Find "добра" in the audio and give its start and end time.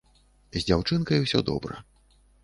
1.49-1.77